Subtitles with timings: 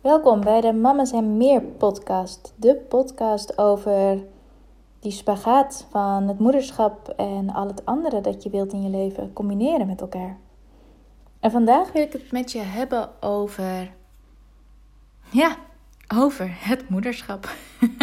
[0.00, 2.54] Welkom bij de Mama's en Meer podcast.
[2.56, 4.24] De podcast over
[5.00, 9.32] die spagaat van het moederschap en al het andere dat je wilt in je leven
[9.32, 10.38] combineren met elkaar.
[11.40, 13.92] En vandaag wil ik het met je hebben over.
[15.30, 15.56] Ja,
[16.14, 17.54] over het moederschap.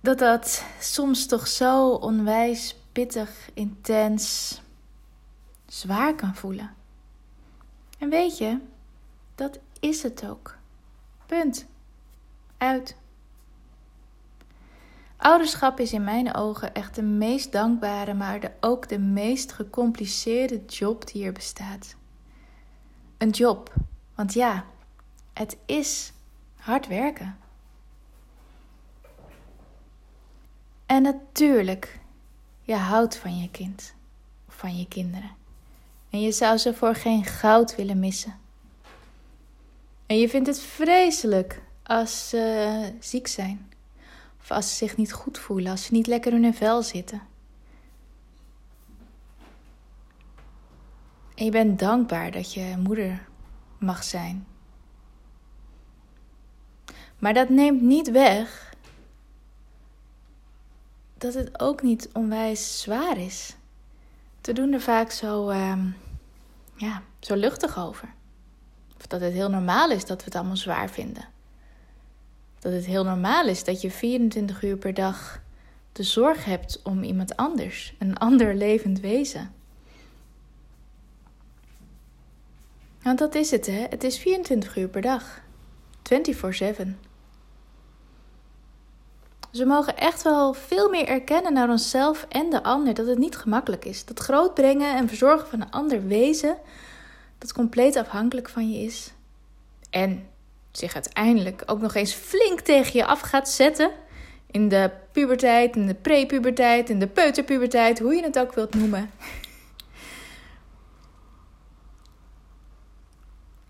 [0.00, 4.60] dat dat soms toch zo onwijs pittig, intens,
[5.66, 6.81] zwaar kan voelen.
[8.02, 8.58] En weet je,
[9.34, 10.56] dat is het ook.
[11.26, 11.66] Punt.
[12.58, 12.96] Uit.
[15.16, 20.64] Ouderschap is in mijn ogen echt de meest dankbare, maar de, ook de meest gecompliceerde
[20.64, 21.96] job die er bestaat.
[23.18, 23.74] Een job,
[24.14, 24.64] want ja,
[25.32, 26.12] het is
[26.56, 27.38] hard werken.
[30.86, 32.00] En natuurlijk,
[32.62, 33.94] je houdt van je kind
[34.48, 35.41] of van je kinderen.
[36.12, 38.38] En je zou ze voor geen goud willen missen.
[40.06, 43.72] En je vindt het vreselijk als ze ziek zijn.
[44.40, 47.22] Of als ze zich niet goed voelen, als ze niet lekker in hun vel zitten.
[51.34, 53.28] En je bent dankbaar dat je moeder
[53.78, 54.46] mag zijn.
[57.18, 58.74] Maar dat neemt niet weg
[61.18, 63.56] dat het ook niet onwijs zwaar is.
[64.42, 65.78] We doen er vaak zo, uh,
[66.82, 68.14] ja, zo luchtig over.
[68.96, 71.28] Of dat het heel normaal is dat we het allemaal zwaar vinden.
[72.58, 75.40] Dat het heel normaal is dat je 24 uur per dag
[75.92, 79.54] de zorg hebt om iemand anders, een ander levend wezen.
[83.02, 83.86] Want dat is het, hè?
[83.88, 85.40] Het is 24 uur per dag.
[86.02, 87.11] 24/7.
[89.52, 93.18] Dus we mogen echt wel veel meer erkennen naar onszelf en de ander dat het
[93.18, 94.04] niet gemakkelijk is.
[94.04, 96.56] Dat grootbrengen en verzorgen van een ander wezen
[97.38, 99.12] dat compleet afhankelijk van je is.
[99.90, 100.28] En
[100.70, 103.90] zich uiteindelijk ook nog eens flink tegen je af gaat zetten.
[104.50, 109.10] In de puberteit, in de prepuberteit, in de peuterpuberteit, hoe je het ook wilt noemen.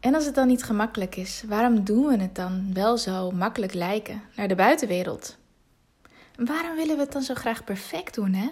[0.01, 3.75] En als het dan niet gemakkelijk is, waarom doen we het dan wel zo makkelijk
[3.75, 5.41] lijken naar de buitenwereld?
[6.37, 8.51] Waarom willen we het dan zo graag perfect doen, hè?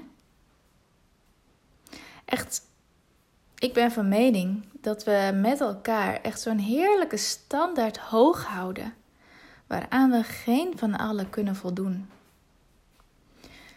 [2.25, 2.63] Echt,
[3.59, 8.95] ik ben van mening dat we met elkaar echt zo'n heerlijke standaard hoog houden,
[9.67, 12.09] waaraan we geen van allen kunnen voldoen.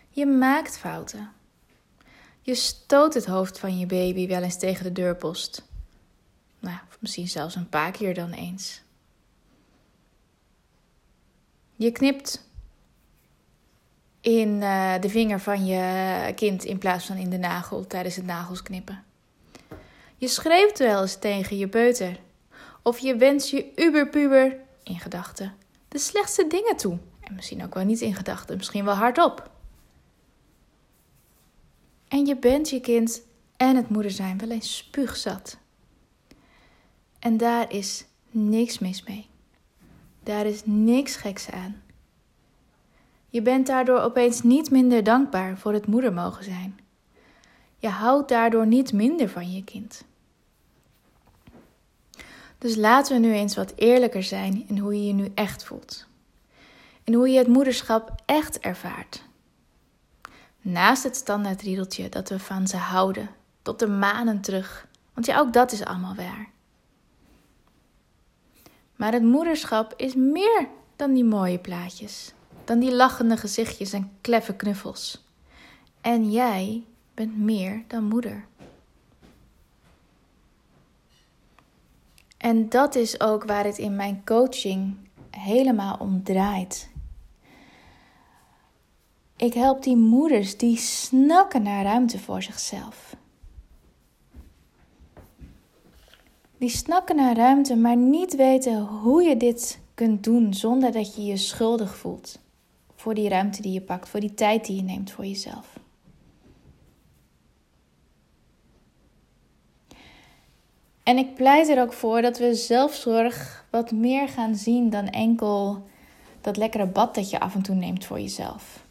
[0.09, 1.31] Je maakt fouten.
[2.41, 5.67] Je stoot het hoofd van je baby wel eens tegen de deurpost.
[6.59, 8.81] Nou, misschien zelfs een paar keer dan eens.
[11.75, 12.47] Je knipt
[14.23, 18.25] in uh, de vinger van je kind in plaats van in de nagel tijdens het
[18.25, 19.03] nagels knippen.
[20.17, 22.19] Je schreeuwt wel eens tegen je peuter.
[22.81, 25.53] Of je wenst je uberpuber in gedachten
[25.93, 26.97] de slechtste dingen toe.
[27.19, 29.49] En misschien ook wel niet in gedachten, misschien wel hardop.
[32.07, 33.21] En je bent je kind
[33.57, 35.57] en het moeder zijn wel eens spuugzat.
[37.19, 39.27] En daar is niks mis mee.
[40.23, 41.81] Daar is niks geks aan.
[43.33, 46.79] Je bent daardoor opeens niet minder dankbaar voor het moeder mogen zijn.
[47.77, 50.03] Je houdt daardoor niet minder van je kind.
[52.57, 56.07] Dus laten we nu eens wat eerlijker zijn in hoe je je nu echt voelt.
[57.03, 59.23] En hoe je het moederschap echt ervaart.
[60.61, 63.29] Naast het standaard riedeltje dat we van ze houden,
[63.61, 64.87] tot de manen terug.
[65.13, 66.49] Want ja, ook dat is allemaal waar.
[68.95, 72.33] Maar het moederschap is meer dan die mooie plaatjes,
[72.63, 75.25] dan die lachende gezichtjes en kleffe knuffels.
[76.01, 78.45] En jij bent meer dan moeder.
[82.37, 84.95] En dat is ook waar het in mijn coaching
[85.29, 86.91] helemaal om draait.
[89.35, 93.15] Ik help die moeders die snakken naar ruimte voor zichzelf.
[96.57, 101.25] Die snakken naar ruimte, maar niet weten hoe je dit kunt doen zonder dat je
[101.25, 102.39] je schuldig voelt.
[103.03, 105.79] Voor die ruimte die je pakt, voor die tijd die je neemt voor jezelf.
[111.03, 115.87] En ik pleit er ook voor dat we zelfzorg wat meer gaan zien dan enkel
[116.41, 118.85] dat lekkere bad dat je af en toe neemt voor jezelf.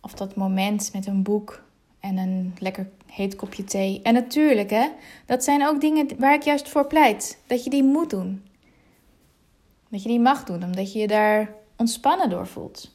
[0.00, 1.64] Of dat moment met een boek
[2.00, 4.00] en een lekker heet kopje thee.
[4.02, 4.88] En natuurlijk, hè,
[5.26, 7.38] dat zijn ook dingen waar ik juist voor pleit.
[7.46, 8.44] Dat je die moet doen.
[9.88, 12.90] Dat je die mag doen, omdat je je daar ontspannen door voelt.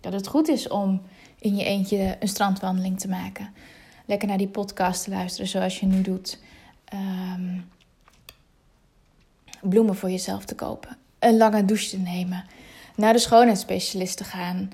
[0.00, 1.02] Dat het goed is om
[1.38, 3.54] in je eentje een strandwandeling te maken.
[4.06, 6.38] Lekker naar die podcast te luisteren zoals je nu doet.
[6.94, 7.70] Um,
[9.62, 12.44] bloemen voor jezelf te kopen, een lange douche te nemen,
[12.96, 14.70] naar de schoonheidsspecialist te gaan.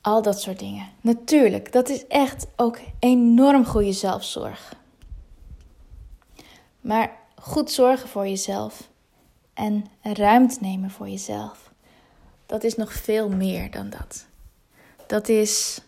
[0.00, 0.86] Al dat soort dingen.
[1.00, 4.74] Natuurlijk, dat is echt ook enorm goede zelfzorg.
[6.80, 8.88] Maar goed zorgen voor jezelf
[9.54, 11.69] en ruimte nemen voor jezelf,
[12.50, 14.26] dat is nog veel meer dan dat.
[15.06, 15.80] Dat is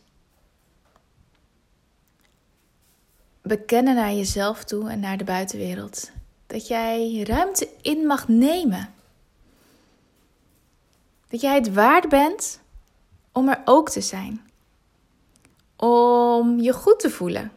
[3.43, 6.11] bekennen naar jezelf toe en naar de buitenwereld.
[6.47, 8.95] Dat jij ruimte in mag nemen.
[11.29, 12.61] Dat jij het waard bent
[13.33, 14.51] om er ook te zijn.
[15.77, 17.53] Om je goed te voelen.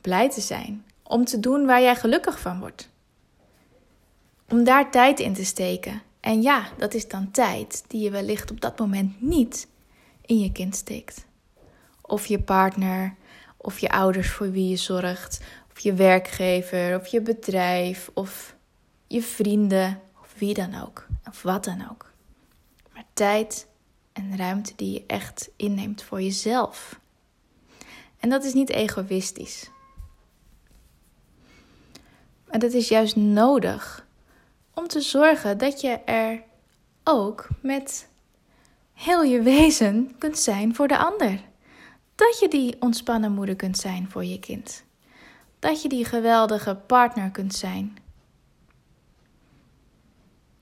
[0.00, 0.84] Blij te zijn.
[1.02, 2.88] Om te doen waar jij gelukkig van wordt.
[4.48, 6.02] Om daar tijd in te steken.
[6.28, 9.68] En ja, dat is dan tijd die je wellicht op dat moment niet
[10.26, 11.26] in je kind steekt.
[12.02, 13.14] Of je partner,
[13.56, 15.40] of je ouders voor wie je zorgt,
[15.70, 18.56] of je werkgever, of je bedrijf, of
[19.06, 22.12] je vrienden, of wie dan ook, of wat dan ook.
[22.92, 23.66] Maar tijd
[24.12, 27.00] en ruimte die je echt inneemt voor jezelf.
[28.18, 29.70] En dat is niet egoïstisch.
[32.46, 34.06] Maar dat is juist nodig
[34.78, 36.42] om te zorgen dat je er
[37.04, 38.08] ook met
[38.94, 41.40] heel je wezen kunt zijn voor de ander.
[42.14, 44.84] Dat je die ontspannen moeder kunt zijn voor je kind.
[45.58, 47.98] Dat je die geweldige partner kunt zijn.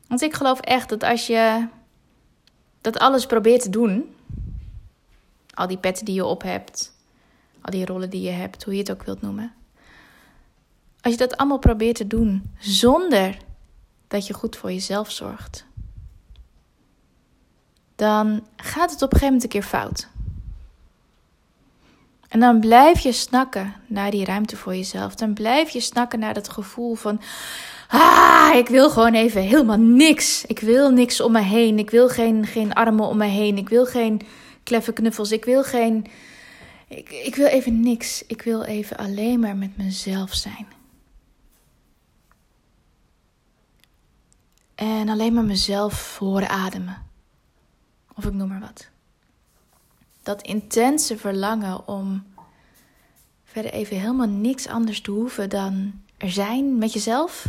[0.07, 1.69] Want ik geloof echt dat als je
[2.81, 4.15] dat alles probeert te doen,
[5.55, 6.93] al die petten die je op hebt,
[7.61, 9.53] al die rollen die je hebt, hoe je het ook wilt noemen.
[11.01, 13.37] Als je dat allemaal probeert te doen zonder
[14.09, 15.65] dat je goed voor jezelf zorgt,
[17.97, 20.09] dan gaat het op een gegeven moment een keer fout.
[22.29, 25.15] En dan blijf je snakken naar die ruimte voor jezelf.
[25.15, 27.21] Dan blijf je snakken naar dat gevoel van.
[27.89, 30.45] Ah, ik wil gewoon even helemaal niks.
[30.47, 31.79] Ik wil niks om me heen.
[31.79, 33.57] Ik wil geen, geen armen om me heen.
[33.57, 34.21] Ik wil geen
[34.63, 35.33] kleffe knuffels.
[35.33, 36.07] Ik wil geen.
[36.89, 38.25] Ik, ik wil even niks.
[38.27, 40.76] Ik wil even alleen maar met mezelf zijn.
[44.77, 47.07] En alleen maar mezelf horen ademen.
[48.15, 48.89] Of ik noem maar wat.
[50.23, 52.27] Dat intense verlangen om
[53.45, 57.47] verder even helemaal niks anders te hoeven dan er zijn met jezelf.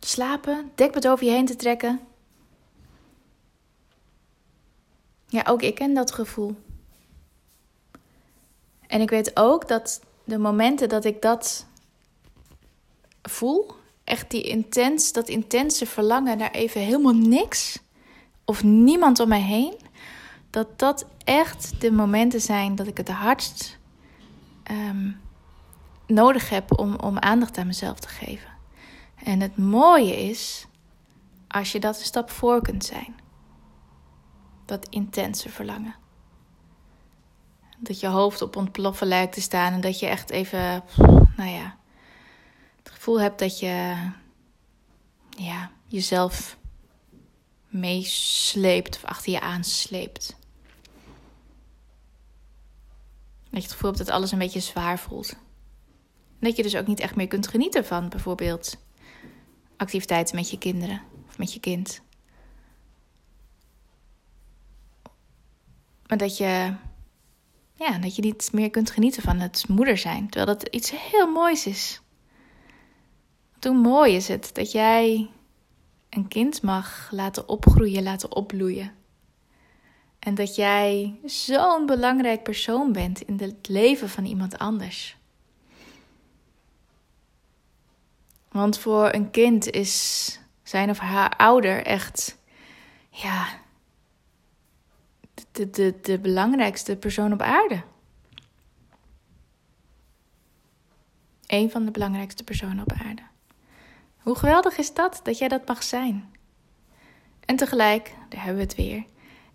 [0.00, 2.00] Slapen, dekbed over je heen te trekken.
[5.26, 6.56] Ja, ook ik ken dat gevoel.
[8.86, 11.66] En ik weet ook dat de momenten dat ik dat
[13.22, 13.79] voel,
[14.10, 17.78] echt die intens, dat intense verlangen naar even helemaal niks
[18.44, 19.74] of niemand om mij heen,
[20.50, 23.78] dat dat echt de momenten zijn dat ik het hardst
[24.70, 25.20] um,
[26.06, 28.50] nodig heb om, om aandacht aan mezelf te geven.
[29.24, 30.66] En het mooie is
[31.48, 33.14] als je dat een stap voor kunt zijn.
[34.64, 35.94] Dat intense verlangen.
[37.78, 40.82] Dat je hoofd op ontploffen lijkt te staan en dat je echt even,
[41.36, 41.76] nou ja,
[42.82, 44.10] het gevoel hebt dat je
[45.30, 46.58] ja, jezelf
[47.68, 50.36] meesleept of achter je aansleept.
[53.50, 55.32] Dat je het gevoel hebt dat alles een beetje zwaar voelt.
[56.38, 58.76] En dat je dus ook niet echt meer kunt genieten van bijvoorbeeld
[59.76, 62.00] activiteiten met je kinderen of met je kind.
[66.06, 66.74] Maar dat je,
[67.74, 70.30] ja, dat je niet meer kunt genieten van het moeder zijn.
[70.30, 72.00] Terwijl dat iets heel moois is.
[73.64, 75.30] Hoe mooi is het dat jij
[76.08, 78.92] een kind mag laten opgroeien, laten opbloeien.
[80.18, 85.16] En dat jij zo'n belangrijk persoon bent in het leven van iemand anders.
[88.48, 92.38] Want voor een kind is zijn of haar ouder echt,
[93.10, 93.48] ja,
[95.52, 97.82] de, de, de belangrijkste persoon op aarde.
[101.46, 103.22] Een van de belangrijkste personen op aarde.
[104.22, 106.34] Hoe geweldig is dat, dat jij dat mag zijn?
[107.44, 109.04] En tegelijk, daar hebben we het weer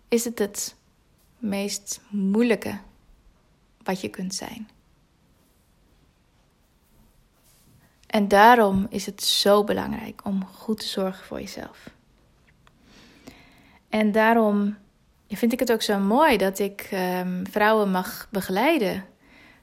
[0.08, 0.76] is het het
[1.38, 2.78] meest moeilijke
[3.82, 4.68] wat je kunt zijn.
[8.06, 11.90] En daarom is het zo belangrijk om goed te zorgen voor jezelf.
[13.88, 14.76] En daarom
[15.28, 19.04] vind ik het ook zo mooi dat ik um, vrouwen mag begeleiden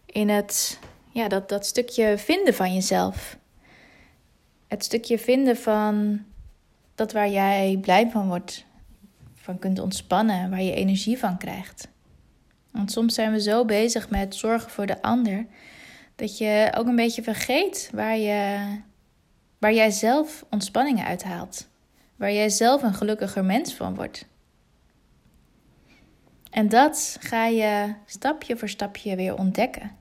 [0.06, 0.80] in het,
[1.10, 3.38] ja, dat, dat stukje vinden van jezelf.
[4.74, 6.26] Het stukje vinden van
[6.96, 8.66] dat waar jij blij van wordt,
[9.36, 11.88] van kunt ontspannen, waar je energie van krijgt.
[12.72, 15.46] Want soms zijn we zo bezig met zorgen voor de ander,
[16.16, 18.60] dat je ook een beetje vergeet waar je,
[19.58, 21.68] Waar jij zelf ontspanning uithaalt.
[22.16, 24.28] Waar jij zelf een gelukkiger mens van wordt.
[26.50, 29.92] En dat ga je stapje voor stapje weer ontdekken.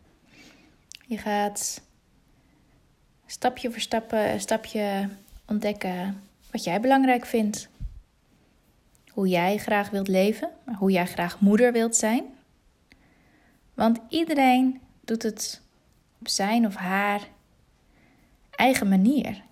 [1.07, 1.83] Je gaat
[3.33, 5.09] stapje voor stapje, stapje
[5.47, 7.69] ontdekken wat jij belangrijk vindt.
[9.11, 12.25] Hoe jij graag wilt leven, hoe jij graag moeder wilt zijn.
[13.75, 15.63] Want iedereen doet het
[16.21, 17.29] op zijn of haar
[18.51, 19.43] eigen manier.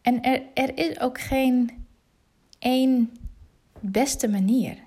[0.00, 1.86] En er, er is ook geen
[2.58, 3.16] één
[3.80, 4.78] beste manier.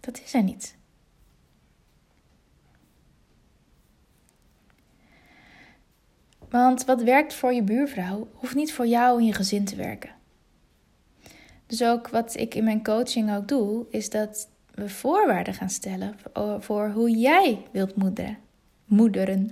[0.00, 0.77] Dat is er niet.
[6.50, 10.10] Want wat werkt voor je buurvrouw, hoeft niet voor jou in je gezin te werken.
[11.66, 16.16] Dus ook wat ik in mijn coaching ook doe, is dat we voorwaarden gaan stellen
[16.58, 18.38] voor hoe jij wilt moederen.
[18.84, 19.50] Moederen.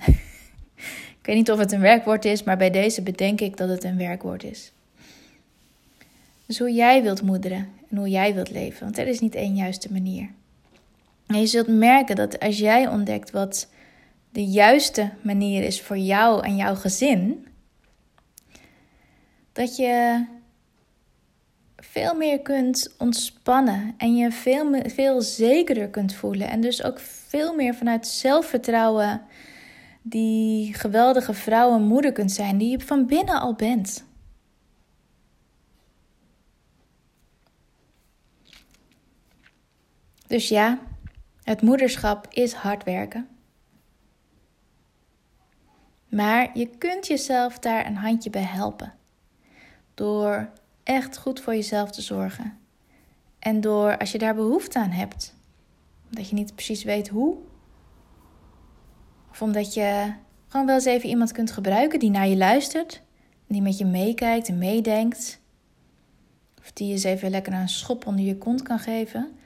[1.21, 3.85] ik weet niet of het een werkwoord is, maar bij deze bedenk ik dat het
[3.85, 4.73] een werkwoord is.
[6.47, 9.55] Dus hoe jij wilt moederen en hoe jij wilt leven, want er is niet één
[9.55, 10.29] juiste manier.
[11.26, 13.69] En je zult merken dat als jij ontdekt wat
[14.37, 17.47] de juiste manier is voor jou en jouw gezin,
[19.52, 20.25] dat je
[21.76, 26.49] veel meer kunt ontspannen en je veel, veel zekerder kunt voelen.
[26.49, 29.23] En dus ook veel meer vanuit zelfvertrouwen
[30.02, 34.05] die geweldige vrouw en moeder kunt zijn, die je van binnen al bent.
[40.26, 40.78] Dus ja,
[41.43, 43.36] het moederschap is hard werken.
[46.16, 48.94] Maar je kunt jezelf daar een handje bij helpen.
[49.94, 50.50] Door
[50.82, 52.58] echt goed voor jezelf te zorgen.
[53.38, 55.35] En door, als je daar behoefte aan hebt,
[56.08, 57.37] omdat je niet precies weet hoe,
[59.30, 60.12] of omdat je
[60.49, 63.02] gewoon wel eens even iemand kunt gebruiken die naar je luistert,
[63.46, 65.40] die met je meekijkt en meedenkt,
[66.58, 69.37] of die eens even lekker een schop onder je kont kan geven.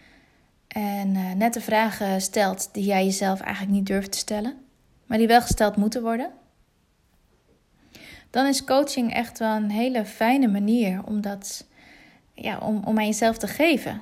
[0.68, 4.56] En uh, net de vragen stelt die jij jezelf eigenlijk niet durft te stellen,
[5.06, 6.38] maar die wel gesteld moeten worden
[8.30, 11.66] dan is coaching echt wel een hele fijne manier om dat,
[12.34, 14.00] ja, om, om aan jezelf te geven.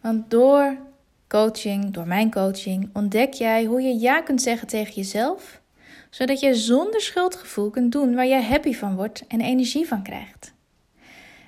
[0.00, 0.78] Want door
[1.28, 5.60] coaching, door mijn coaching, ontdek jij hoe je ja kunt zeggen tegen jezelf,
[6.10, 10.52] zodat je zonder schuldgevoel kunt doen waar jij happy van wordt en energie van krijgt.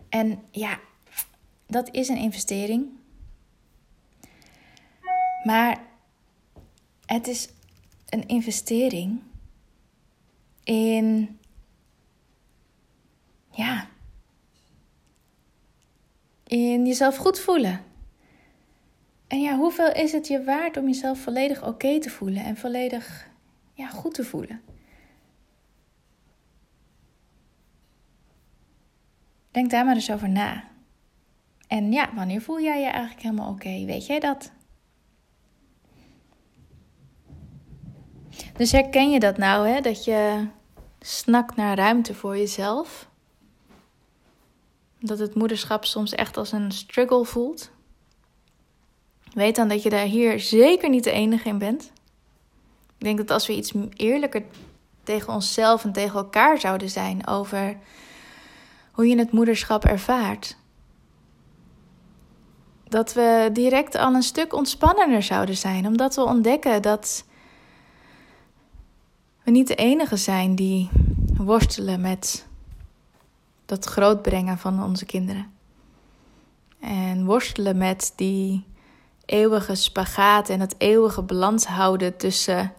[0.08, 0.78] En ja,
[1.66, 2.86] dat is een investering.
[5.44, 5.80] Maar
[7.06, 7.48] het is
[8.06, 9.22] een investering
[10.64, 11.38] in.
[13.50, 13.88] Ja.
[16.46, 17.84] In jezelf goed voelen.
[19.26, 23.28] En ja, hoeveel is het je waard om jezelf volledig oké te voelen en volledig
[23.72, 24.62] ja, goed te voelen?
[29.50, 30.64] Denk daar maar eens over na.
[31.68, 33.84] En ja, wanneer voel jij je eigenlijk helemaal oké?
[33.84, 34.52] Weet jij dat?
[38.56, 39.80] Dus herken je dat nou, hè?
[39.80, 40.46] dat je
[41.00, 43.08] snakt naar ruimte voor jezelf?
[45.00, 47.70] Dat het moederschap soms echt als een struggle voelt?
[49.32, 51.92] Weet dan dat je daar hier zeker niet de enige in bent.
[52.98, 54.42] Ik denk dat als we iets eerlijker
[55.02, 57.78] tegen onszelf en tegen elkaar zouden zijn over
[58.92, 60.56] hoe je het moederschap ervaart,
[62.88, 67.24] dat we direct al een stuk ontspannender zouden zijn, omdat we ontdekken dat
[69.46, 70.88] we niet de enige zijn die
[71.36, 72.46] worstelen met
[73.66, 75.52] dat grootbrengen van onze kinderen.
[76.80, 78.64] En worstelen met die
[79.24, 82.72] eeuwige spagaat en het eeuwige balans houden tussen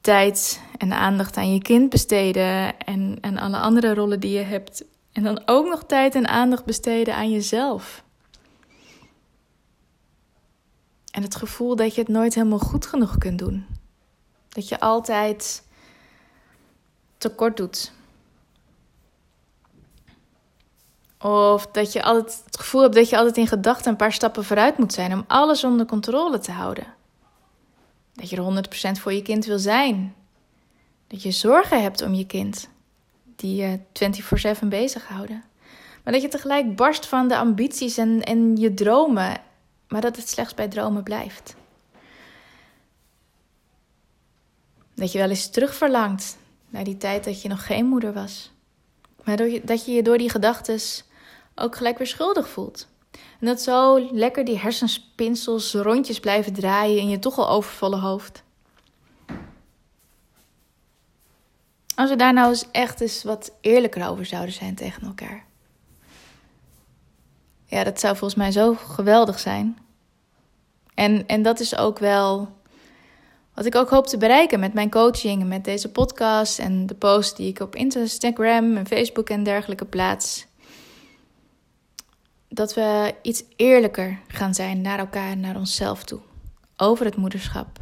[0.00, 4.84] tijd en aandacht aan je kind besteden en, en alle andere rollen die je hebt.
[5.12, 8.04] En dan ook nog tijd en aandacht besteden aan jezelf.
[11.10, 13.66] En het gevoel dat je het nooit helemaal goed genoeg kunt doen.
[14.54, 15.62] Dat je altijd
[17.18, 17.92] tekort doet.
[21.18, 24.44] Of dat je altijd het gevoel hebt dat je altijd in gedachten een paar stappen
[24.44, 26.86] vooruit moet zijn om alles onder controle te houden.
[28.12, 30.14] Dat je er 100% voor je kind wil zijn.
[31.06, 32.68] Dat je zorgen hebt om je kind,
[33.36, 33.78] die je
[34.62, 35.44] 24/7 bezighouden.
[36.04, 39.40] Maar dat je tegelijk barst van de ambities en, en je dromen,
[39.88, 41.56] maar dat het slechts bij dromen blijft.
[44.94, 46.36] Dat je wel eens terugverlangt
[46.68, 48.50] naar die tijd dat je nog geen moeder was.
[49.24, 50.80] Maar dat je je door die gedachten
[51.54, 52.88] ook gelijk weer schuldig voelt.
[53.40, 58.42] En dat zo lekker die hersenspinsels rondjes blijven draaien in je toch al overvolle hoofd.
[61.94, 65.44] Als we daar nou eens echt eens wat eerlijker over zouden zijn tegen elkaar.
[67.64, 69.78] Ja, dat zou volgens mij zo geweldig zijn.
[70.94, 72.52] En, en dat is ook wel
[73.54, 77.34] wat ik ook hoop te bereiken met mijn coaching, met deze podcast en de posts
[77.34, 80.46] die ik op Instagram en Facebook en dergelijke plaats.
[82.48, 86.20] Dat we iets eerlijker gaan zijn naar elkaar en naar onszelf toe.
[86.76, 87.78] Over het moederschap.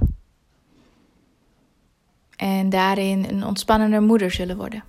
[2.37, 4.85] En daarin een ontspannender moeder zullen worden.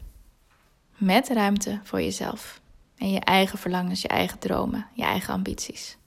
[0.98, 2.62] Met ruimte voor jezelf.
[2.98, 5.98] En je eigen verlangens, je eigen dromen, je eigen ambities.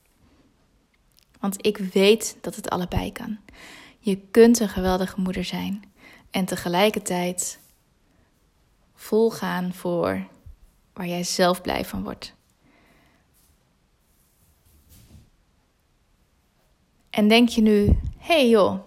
[1.39, 3.37] Want ik weet dat het allebei kan.
[4.07, 5.83] Je kunt een geweldige moeder zijn
[6.31, 7.59] en tegelijkertijd
[8.95, 10.27] volgaan voor
[10.93, 12.33] waar jij zelf blij van wordt.
[17.09, 18.79] En denk je nu, hey joh,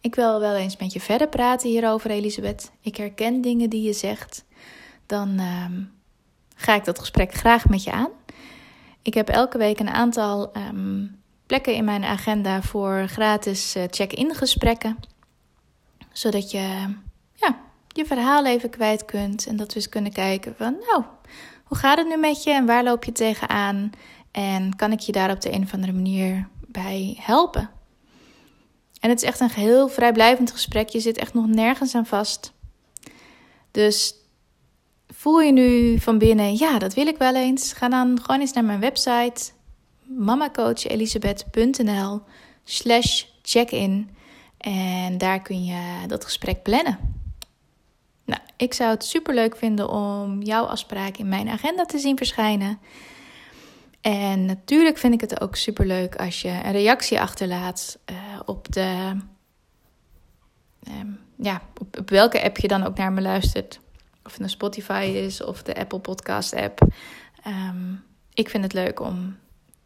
[0.00, 2.70] ik wil wel eens met je verder praten hierover, Elisabeth.
[2.80, 4.44] Ik herken dingen die je zegt.
[5.06, 5.66] Dan uh,
[6.54, 8.10] ga ik dat gesprek graag met je aan.
[9.02, 14.34] Ik heb elke week een aantal um, plekken in mijn agenda voor gratis uh, check-in
[14.34, 14.98] gesprekken.
[16.12, 16.94] Zodat je
[17.34, 17.58] ja,
[17.88, 19.46] je verhaal even kwijt kunt.
[19.46, 21.04] En dat we eens kunnen kijken van, nou,
[21.64, 23.90] hoe gaat het nu met je en waar loop je tegenaan?
[24.30, 27.70] En kan ik je daar op de een of andere manier bij helpen?
[29.00, 30.88] En het is echt een geheel vrijblijvend gesprek.
[30.88, 32.52] Je zit echt nog nergens aan vast.
[33.70, 34.14] Dus
[35.08, 37.72] voel je nu van binnen, ja, dat wil ik wel eens.
[37.72, 39.52] Ga dan gewoon eens naar mijn website
[40.06, 42.22] mamacoachelisabeth.nl
[42.64, 44.10] slash check-in.
[44.58, 46.98] En daar kun je dat gesprek plannen.
[48.24, 52.16] Nou, ik zou het super leuk vinden om jouw afspraak in mijn agenda te zien
[52.16, 52.78] verschijnen.
[54.00, 58.72] En natuurlijk vind ik het ook super leuk als je een reactie achterlaat uh, op
[58.72, 59.16] de.
[60.88, 63.80] Um, ja, op, welke app je dan ook naar me luistert.
[64.24, 66.80] Of het een Spotify is of de Apple Podcast app.
[67.46, 69.36] Um, ik vind het leuk om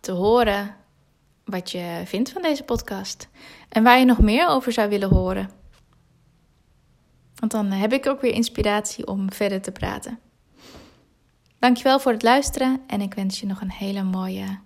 [0.01, 0.77] te horen
[1.45, 3.29] wat je vindt van deze podcast.
[3.69, 5.51] En waar je nog meer over zou willen horen.
[7.35, 10.19] Want dan heb ik ook weer inspiratie om verder te praten.
[11.59, 14.59] Dankjewel voor het luisteren en ik wens je nog een hele mooie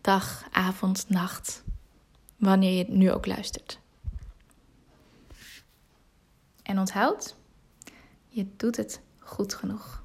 [0.00, 1.64] dag, avond, nacht.
[2.36, 3.80] Wanneer je nu ook luistert.
[6.62, 7.36] En onthoud,
[8.28, 10.02] je doet het goed genoeg.